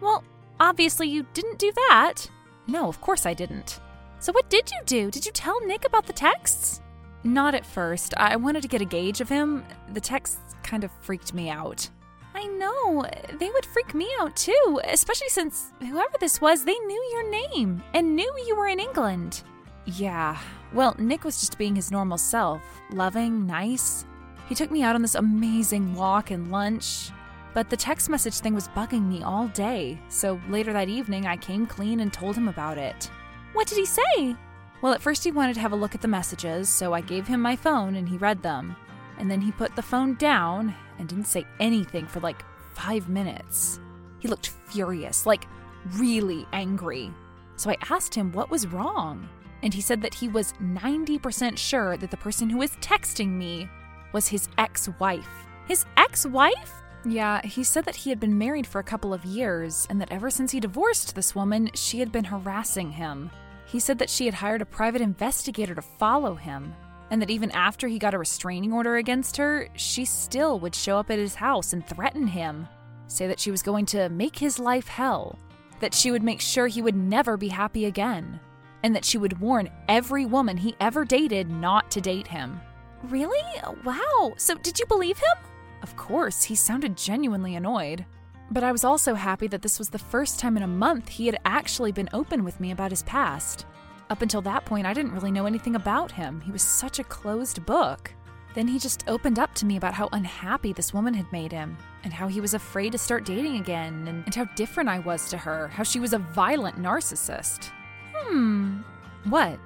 Well, 0.00 0.22
obviously 0.60 1.08
you 1.08 1.26
didn't 1.34 1.58
do 1.58 1.72
that. 1.88 2.30
No, 2.68 2.86
of 2.86 3.00
course 3.00 3.26
I 3.26 3.34
didn't. 3.34 3.80
So 4.20 4.32
what 4.32 4.48
did 4.50 4.70
you 4.70 4.78
do? 4.86 5.10
Did 5.10 5.26
you 5.26 5.32
tell 5.32 5.66
Nick 5.66 5.84
about 5.84 6.06
the 6.06 6.12
texts? 6.12 6.80
Not 7.24 7.54
at 7.54 7.66
first. 7.66 8.14
I 8.16 8.36
wanted 8.36 8.62
to 8.62 8.68
get 8.68 8.82
a 8.82 8.84
gauge 8.84 9.20
of 9.20 9.28
him. 9.28 9.64
The 9.92 10.00
texts 10.00 10.54
kind 10.62 10.84
of 10.84 10.90
freaked 11.00 11.34
me 11.34 11.48
out. 11.48 11.88
I 12.34 12.46
know. 12.46 13.04
They 13.38 13.50
would 13.50 13.66
freak 13.66 13.94
me 13.94 14.08
out 14.20 14.36
too, 14.36 14.80
especially 14.84 15.28
since 15.28 15.72
whoever 15.80 16.16
this 16.20 16.40
was, 16.40 16.64
they 16.64 16.78
knew 16.78 17.08
your 17.12 17.30
name 17.30 17.82
and 17.94 18.14
knew 18.14 18.32
you 18.46 18.56
were 18.56 18.68
in 18.68 18.80
England. 18.80 19.42
Yeah. 19.86 20.38
Well, 20.74 20.94
Nick 20.98 21.24
was 21.24 21.38
just 21.38 21.58
being 21.58 21.76
his 21.76 21.90
normal 21.90 22.18
self 22.18 22.62
loving, 22.90 23.46
nice. 23.46 24.06
He 24.48 24.54
took 24.54 24.70
me 24.70 24.82
out 24.82 24.94
on 24.94 25.02
this 25.02 25.14
amazing 25.14 25.94
walk 25.94 26.30
and 26.30 26.50
lunch. 26.50 27.10
But 27.54 27.68
the 27.68 27.76
text 27.76 28.08
message 28.08 28.38
thing 28.38 28.54
was 28.54 28.68
bugging 28.68 29.06
me 29.08 29.22
all 29.22 29.48
day, 29.48 29.98
so 30.08 30.40
later 30.48 30.72
that 30.72 30.88
evening 30.88 31.26
I 31.26 31.36
came 31.36 31.66
clean 31.66 32.00
and 32.00 32.10
told 32.12 32.34
him 32.34 32.48
about 32.48 32.78
it. 32.78 33.10
What 33.52 33.66
did 33.66 33.76
he 33.76 33.84
say? 33.84 34.36
Well, 34.80 34.94
at 34.94 35.02
first 35.02 35.22
he 35.22 35.30
wanted 35.30 35.54
to 35.54 35.60
have 35.60 35.72
a 35.72 35.76
look 35.76 35.94
at 35.94 36.00
the 36.00 36.08
messages, 36.08 36.70
so 36.70 36.94
I 36.94 37.02
gave 37.02 37.26
him 37.26 37.42
my 37.42 37.54
phone 37.54 37.96
and 37.96 38.08
he 38.08 38.16
read 38.16 38.42
them. 38.42 38.74
And 39.18 39.30
then 39.30 39.42
he 39.42 39.52
put 39.52 39.76
the 39.76 39.82
phone 39.82 40.14
down 40.14 40.74
and 40.98 41.08
didn't 41.08 41.26
say 41.26 41.46
anything 41.60 42.06
for 42.06 42.20
like 42.20 42.42
five 42.72 43.08
minutes. 43.08 43.78
He 44.18 44.28
looked 44.28 44.48
furious, 44.66 45.26
like 45.26 45.46
really 45.92 46.46
angry. 46.52 47.12
So 47.56 47.70
I 47.70 47.76
asked 47.90 48.14
him 48.14 48.32
what 48.32 48.50
was 48.50 48.66
wrong, 48.66 49.28
and 49.62 49.72
he 49.72 49.80
said 49.80 50.02
that 50.02 50.14
he 50.14 50.28
was 50.28 50.54
90% 50.62 51.56
sure 51.56 51.96
that 51.96 52.10
the 52.10 52.16
person 52.16 52.50
who 52.50 52.58
was 52.58 52.72
texting 52.76 53.30
me 53.30 53.68
was 54.12 54.28
his 54.28 54.48
ex 54.58 54.88
wife. 54.98 55.28
His 55.68 55.84
ex 55.96 56.26
wife? 56.26 56.72
Yeah, 57.04 57.40
he 57.42 57.64
said 57.64 57.84
that 57.84 57.96
he 57.96 58.10
had 58.10 58.20
been 58.20 58.38
married 58.38 58.66
for 58.66 58.78
a 58.78 58.84
couple 58.84 59.12
of 59.12 59.24
years 59.24 59.86
and 59.90 60.00
that 60.00 60.12
ever 60.12 60.30
since 60.30 60.52
he 60.52 60.60
divorced 60.60 61.14
this 61.14 61.34
woman, 61.34 61.70
she 61.74 61.98
had 61.98 62.12
been 62.12 62.24
harassing 62.24 62.92
him. 62.92 63.30
He 63.66 63.80
said 63.80 63.98
that 63.98 64.10
she 64.10 64.26
had 64.26 64.34
hired 64.34 64.62
a 64.62 64.66
private 64.66 65.00
investigator 65.00 65.74
to 65.74 65.82
follow 65.82 66.34
him, 66.34 66.74
and 67.10 67.22
that 67.22 67.30
even 67.30 67.50
after 67.52 67.88
he 67.88 67.98
got 67.98 68.14
a 68.14 68.18
restraining 68.18 68.72
order 68.72 68.96
against 68.96 69.36
her, 69.36 69.68
she 69.76 70.04
still 70.04 70.60
would 70.60 70.74
show 70.74 70.98
up 70.98 71.10
at 71.10 71.18
his 71.18 71.36
house 71.36 71.72
and 71.72 71.86
threaten 71.86 72.26
him, 72.26 72.68
say 73.06 73.26
that 73.26 73.40
she 73.40 73.50
was 73.50 73.62
going 73.62 73.86
to 73.86 74.08
make 74.10 74.38
his 74.38 74.58
life 74.58 74.88
hell, 74.88 75.38
that 75.80 75.94
she 75.94 76.10
would 76.10 76.22
make 76.22 76.40
sure 76.40 76.66
he 76.66 76.82
would 76.82 76.96
never 76.96 77.36
be 77.36 77.48
happy 77.48 77.86
again, 77.86 78.38
and 78.82 78.94
that 78.94 79.04
she 79.04 79.18
would 79.18 79.40
warn 79.40 79.70
every 79.88 80.26
woman 80.26 80.56
he 80.56 80.76
ever 80.80 81.04
dated 81.04 81.50
not 81.50 81.90
to 81.90 82.00
date 82.00 82.26
him. 82.26 82.60
Really? 83.04 83.42
Wow. 83.84 84.34
So 84.36 84.54
did 84.56 84.78
you 84.78 84.86
believe 84.86 85.18
him? 85.18 85.44
Of 85.82 85.96
course, 85.96 86.44
he 86.44 86.54
sounded 86.54 86.96
genuinely 86.96 87.56
annoyed. 87.56 88.04
But 88.50 88.64
I 88.64 88.72
was 88.72 88.84
also 88.84 89.14
happy 89.14 89.46
that 89.48 89.62
this 89.62 89.78
was 89.78 89.88
the 89.88 89.98
first 89.98 90.38
time 90.38 90.56
in 90.56 90.62
a 90.62 90.68
month 90.68 91.08
he 91.08 91.26
had 91.26 91.38
actually 91.44 91.90
been 91.90 92.10
open 92.12 92.44
with 92.44 92.60
me 92.60 92.70
about 92.70 92.90
his 92.90 93.02
past. 93.04 93.66
Up 94.10 94.20
until 94.20 94.42
that 94.42 94.66
point, 94.66 94.86
I 94.86 94.92
didn't 94.92 95.12
really 95.12 95.30
know 95.30 95.46
anything 95.46 95.74
about 95.74 96.12
him. 96.12 96.40
He 96.42 96.52
was 96.52 96.62
such 96.62 96.98
a 96.98 97.04
closed 97.04 97.64
book. 97.64 98.12
Then 98.54 98.68
he 98.68 98.78
just 98.78 99.04
opened 99.08 99.38
up 99.38 99.54
to 99.54 99.66
me 99.66 99.78
about 99.78 99.94
how 99.94 100.10
unhappy 100.12 100.74
this 100.74 100.92
woman 100.92 101.14
had 101.14 101.32
made 101.32 101.50
him, 101.50 101.78
and 102.04 102.12
how 102.12 102.28
he 102.28 102.42
was 102.42 102.52
afraid 102.52 102.92
to 102.92 102.98
start 102.98 103.24
dating 103.24 103.56
again, 103.56 104.06
and, 104.06 104.22
and 104.26 104.34
how 104.34 104.44
different 104.54 104.90
I 104.90 104.98
was 104.98 105.30
to 105.30 105.38
her, 105.38 105.68
how 105.68 105.82
she 105.82 106.00
was 106.00 106.12
a 106.12 106.18
violent 106.18 106.76
narcissist. 106.76 107.70
Hmm. 108.14 108.80
What? 109.24 109.58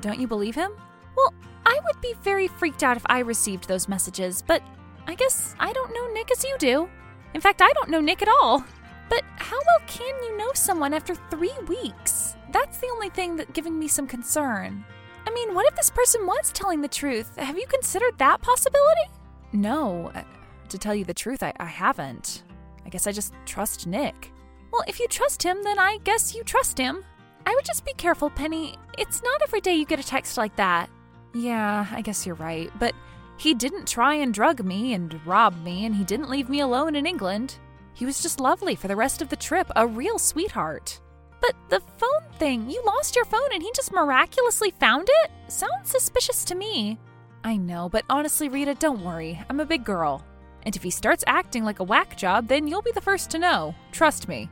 Don't 0.00 0.18
you 0.18 0.26
believe 0.26 0.54
him? 0.54 0.72
Well, 1.16 1.32
I 1.66 1.78
would 1.84 2.00
be 2.00 2.14
very 2.22 2.48
freaked 2.48 2.82
out 2.82 2.96
if 2.96 3.04
I 3.06 3.20
received 3.20 3.68
those 3.68 3.88
messages, 3.88 4.42
but 4.42 4.62
I 5.06 5.14
guess 5.14 5.54
I 5.58 5.72
don't 5.72 5.94
know 5.94 6.12
Nick 6.12 6.30
as 6.30 6.44
you 6.44 6.56
do. 6.58 6.88
In 7.34 7.40
fact, 7.40 7.62
I 7.62 7.72
don't 7.72 7.90
know 7.90 8.00
Nick 8.00 8.22
at 8.22 8.28
all. 8.28 8.64
But 9.08 9.22
how 9.36 9.56
well 9.56 9.86
can 9.86 10.22
you 10.22 10.36
know 10.36 10.50
someone 10.54 10.94
after 10.94 11.14
three 11.14 11.54
weeks? 11.68 12.36
That's 12.52 12.78
the 12.78 12.88
only 12.88 13.10
thing 13.10 13.36
that's 13.36 13.50
giving 13.52 13.78
me 13.78 13.88
some 13.88 14.06
concern. 14.06 14.84
I 15.26 15.30
mean, 15.30 15.54
what 15.54 15.66
if 15.66 15.76
this 15.76 15.90
person 15.90 16.26
was 16.26 16.52
telling 16.52 16.80
the 16.80 16.88
truth? 16.88 17.36
Have 17.36 17.58
you 17.58 17.66
considered 17.66 18.18
that 18.18 18.40
possibility? 18.42 19.10
No. 19.52 20.10
Uh, 20.14 20.22
to 20.68 20.78
tell 20.78 20.94
you 20.94 21.04
the 21.04 21.14
truth, 21.14 21.42
I, 21.42 21.52
I 21.58 21.66
haven't. 21.66 22.42
I 22.84 22.88
guess 22.88 23.06
I 23.06 23.12
just 23.12 23.32
trust 23.46 23.86
Nick. 23.86 24.32
Well, 24.72 24.84
if 24.88 24.98
you 24.98 25.06
trust 25.08 25.42
him, 25.42 25.62
then 25.62 25.78
I 25.78 25.98
guess 26.04 26.34
you 26.34 26.42
trust 26.42 26.78
him. 26.78 27.04
I 27.46 27.54
would 27.54 27.64
just 27.64 27.84
be 27.84 27.92
careful, 27.94 28.30
Penny. 28.30 28.76
It's 28.98 29.22
not 29.22 29.42
every 29.42 29.60
day 29.60 29.74
you 29.74 29.84
get 29.84 30.00
a 30.00 30.06
text 30.06 30.36
like 30.36 30.56
that. 30.56 30.88
Yeah, 31.34 31.86
I 31.90 32.00
guess 32.00 32.24
you're 32.24 32.36
right. 32.36 32.70
But 32.78 32.94
he 33.36 33.54
didn't 33.54 33.88
try 33.88 34.14
and 34.14 34.32
drug 34.32 34.64
me 34.64 34.94
and 34.94 35.20
rob 35.26 35.62
me, 35.62 35.84
and 35.84 35.94
he 35.94 36.04
didn't 36.04 36.30
leave 36.30 36.48
me 36.48 36.60
alone 36.60 36.94
in 36.96 37.06
England. 37.06 37.58
He 37.92 38.06
was 38.06 38.22
just 38.22 38.40
lovely 38.40 38.74
for 38.74 38.88
the 38.88 38.96
rest 38.96 39.22
of 39.22 39.28
the 39.28 39.36
trip, 39.36 39.70
a 39.76 39.86
real 39.86 40.18
sweetheart. 40.18 41.00
But 41.40 41.54
the 41.68 41.80
phone 41.98 42.32
thing, 42.38 42.70
you 42.70 42.82
lost 42.84 43.14
your 43.14 43.26
phone 43.26 43.52
and 43.52 43.62
he 43.62 43.70
just 43.76 43.92
miraculously 43.92 44.70
found 44.70 45.08
it? 45.10 45.30
Sounds 45.48 45.90
suspicious 45.90 46.44
to 46.46 46.54
me. 46.54 46.98
I 47.44 47.56
know, 47.56 47.90
but 47.90 48.04
honestly, 48.08 48.48
Rita, 48.48 48.74
don't 48.74 49.04
worry. 49.04 49.40
I'm 49.50 49.60
a 49.60 49.66
big 49.66 49.84
girl. 49.84 50.24
And 50.62 50.74
if 50.74 50.82
he 50.82 50.90
starts 50.90 51.22
acting 51.26 51.62
like 51.62 51.80
a 51.80 51.84
whack 51.84 52.16
job, 52.16 52.48
then 52.48 52.66
you'll 52.66 52.80
be 52.80 52.92
the 52.92 53.00
first 53.00 53.30
to 53.30 53.38
know. 53.38 53.74
Trust 53.92 54.26
me. 54.26 54.48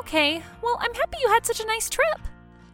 Okay, 0.00 0.42
well, 0.62 0.78
I'm 0.80 0.94
happy 0.94 1.18
you 1.22 1.28
had 1.28 1.44
such 1.44 1.60
a 1.60 1.66
nice 1.66 1.90
trip. 1.90 2.20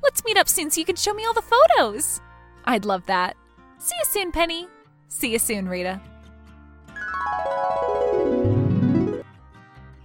Let's 0.00 0.24
meet 0.24 0.36
up 0.36 0.48
soon 0.48 0.70
so 0.70 0.78
you 0.78 0.84
can 0.84 0.94
show 0.94 1.12
me 1.12 1.24
all 1.24 1.34
the 1.34 1.42
photos. 1.42 2.20
I'd 2.64 2.84
love 2.84 3.04
that. 3.06 3.36
See 3.78 3.96
you 3.98 4.04
soon, 4.04 4.30
Penny. 4.30 4.68
See 5.08 5.32
you 5.32 5.40
soon, 5.40 5.68
Rita. 5.68 6.00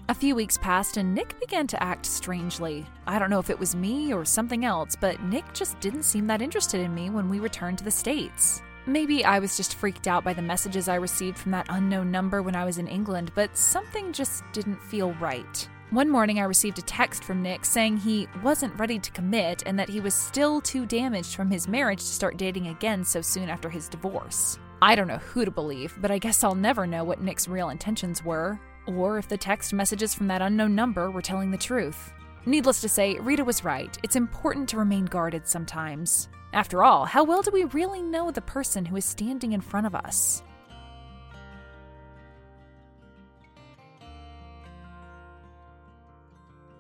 A 0.10 0.16
few 0.16 0.36
weeks 0.36 0.58
passed 0.58 0.98
and 0.98 1.14
Nick 1.14 1.40
began 1.40 1.68
to 1.68 1.82
act 1.82 2.08
strangely. 2.08 2.88
I 3.06 3.20
don't 3.20 3.30
know 3.30 3.40
if 3.40 3.52
it 3.52 3.60
was 3.60 3.76
me 3.76 4.12
or 4.12 4.26
something 4.26 4.66
else, 4.66 4.96
but 5.00 5.22
Nick 5.22 5.46
just 5.54 5.80
didn't 5.80 6.04
seem 6.04 6.26
that 6.26 6.42
interested 6.42 6.82
in 6.82 6.94
me 6.94 7.12
when 7.12 7.30
we 7.30 7.40
returned 7.40 7.78
to 7.78 7.84
the 7.84 7.92
States. 7.92 8.64
Maybe 8.88 9.24
I 9.24 9.38
was 9.38 9.56
just 9.56 9.76
freaked 9.76 10.08
out 10.08 10.24
by 10.24 10.34
the 10.34 10.42
messages 10.42 10.90
I 10.90 10.96
received 10.96 11.38
from 11.38 11.52
that 11.52 11.68
unknown 11.70 12.10
number 12.10 12.42
when 12.42 12.56
I 12.56 12.66
was 12.66 12.80
in 12.80 12.88
England, 12.88 13.32
but 13.36 13.56
something 13.56 14.12
just 14.12 14.44
didn't 14.54 14.82
feel 14.82 15.14
right. 15.14 15.70
One 15.92 16.10
morning, 16.10 16.40
I 16.40 16.44
received 16.44 16.80
a 16.80 16.84
text 16.84 17.22
from 17.22 17.42
Nick 17.42 17.66
saying 17.66 17.98
he 17.98 18.30
wasn't 18.42 18.80
ready 18.80 18.98
to 18.98 19.12
commit 19.12 19.64
and 19.66 19.78
that 19.78 19.90
he 19.90 20.00
was 20.00 20.14
still 20.14 20.62
too 20.62 20.86
damaged 20.86 21.36
from 21.36 21.52
his 21.52 21.68
marriage 21.68 22.00
to 22.00 22.06
start 22.06 22.38
dating 22.38 22.68
again 22.68 23.04
so 23.04 23.22
soon 23.22 23.50
after 23.50 23.68
his 23.68 23.90
divorce. 23.90 24.58
I 24.82 24.96
don't 24.96 25.10
know 25.10 25.18
who 25.18 25.44
to 25.44 25.52
believe, 25.52 25.94
but 26.00 26.10
I 26.10 26.18
guess 26.18 26.46
I'll 26.46 26.56
never 26.56 26.88
know 26.88 27.04
what 27.04 27.20
Nick's 27.20 27.50
real 27.50 27.72
intentions 27.72 28.24
were, 28.24 28.58
or 28.88 29.18
if 29.18 29.28
the 29.28 29.36
text 29.36 29.74
messages 29.74 30.14
from 30.14 30.30
that 30.30 30.42
unknown 30.42 30.76
number 30.76 31.12
were 31.12 31.22
telling 31.22 31.52
the 31.52 31.58
truth. 31.58 32.14
Needless 32.46 32.80
to 32.80 32.88
say, 32.88 33.20
Rita 33.20 33.44
was 33.44 33.66
right. 33.66 33.98
It's 34.02 34.16
important 34.16 34.70
to 34.70 34.78
remain 34.78 35.04
guarded 35.04 35.46
sometimes. 35.46 36.30
After 36.54 36.86
all, 36.86 37.04
how 37.04 37.26
well 37.26 37.42
do 37.42 37.52
we 37.52 37.66
really 37.66 38.02
know 38.02 38.32
the 38.32 38.40
person 38.40 38.86
who 38.86 38.96
is 38.96 39.04
standing 39.04 39.52
in 39.52 39.60
front 39.60 39.88
of 39.88 39.96
us? 39.96 40.42